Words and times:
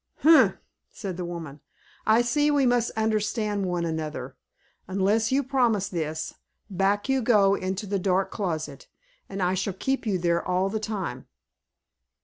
"Humph!" 0.21 0.55
said 0.89 1.15
the 1.15 1.25
woman; 1.25 1.59
"I 2.07 2.23
see 2.23 2.49
we 2.49 2.65
must 2.65 2.89
understand 2.97 3.67
one 3.67 3.85
another. 3.85 4.35
Unless 4.87 5.31
you 5.31 5.43
promise 5.43 5.87
this, 5.87 6.33
back 6.71 7.07
you 7.07 7.21
go 7.21 7.53
into 7.53 7.85
the 7.85 7.99
dark 7.99 8.31
closet, 8.31 8.87
and 9.29 9.43
I 9.43 9.53
shall 9.53 9.73
keep 9.73 10.07
you 10.07 10.17
there 10.17 10.43
all 10.43 10.69
the 10.69 10.79
time." 10.79 11.27